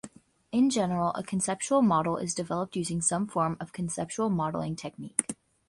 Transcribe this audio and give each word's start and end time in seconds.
In 0.51 0.71
general, 0.71 1.11
a 1.13 1.21
conceptual 1.21 1.83
model 1.83 2.17
is 2.17 2.33
developed 2.33 2.75
using 2.75 3.01
some 3.03 3.27
form 3.27 3.55
of 3.59 3.71
conceptual 3.71 4.31
modeling 4.31 4.75
technique. 4.75 5.35